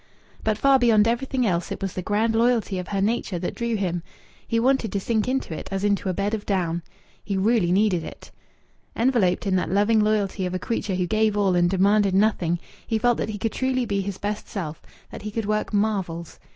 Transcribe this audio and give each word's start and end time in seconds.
But 0.43 0.57
far 0.57 0.79
beyond 0.79 1.07
everything 1.07 1.45
else 1.45 1.71
it 1.71 1.79
was 1.79 1.93
the 1.93 2.01
grand 2.01 2.33
loyalty 2.33 2.79
of 2.79 2.87
her 2.87 3.01
nature 3.03 3.37
that 3.37 3.53
drew 3.53 3.75
him. 3.75 4.01
He 4.47 4.59
wanted 4.59 4.91
to 4.93 4.99
sink 4.99 5.27
into 5.27 5.53
it 5.53 5.69
as 5.71 5.83
into 5.83 6.09
a 6.09 6.13
bed 6.15 6.33
of 6.33 6.43
down. 6.43 6.81
He 7.23 7.37
really 7.37 7.71
needed 7.71 8.03
it. 8.03 8.31
Enveloped 8.95 9.45
in 9.45 9.55
that 9.57 9.69
loving 9.69 9.99
loyalty 9.99 10.47
of 10.47 10.55
a 10.55 10.57
creature 10.57 10.95
who 10.95 11.05
gave 11.05 11.37
all 11.37 11.53
and 11.53 11.69
demanded 11.69 12.15
nothing, 12.15 12.57
he 12.87 12.97
felt 12.97 13.19
that 13.19 13.29
he 13.29 13.37
could 13.37 13.51
truly 13.53 13.85
be 13.85 14.01
his 14.01 14.17
best 14.17 14.47
self, 14.49 14.81
that 15.11 15.21
he 15.21 15.29
could 15.29 15.45
work 15.45 15.71
marvels. 15.71 16.39